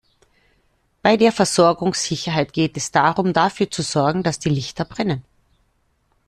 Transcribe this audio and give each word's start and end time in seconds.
Bei 1.03 1.15
der 1.15 1.31
Versorgungssicherheit 1.31 2.53
geht 2.53 2.75
es 2.75 2.89
darum, 2.89 3.33
dafür 3.33 3.69
zu 3.69 3.83
sorgen, 3.83 4.23
dass 4.23 4.39
die 4.39 4.49
Lichter 4.49 4.83
brennen. 4.83 5.23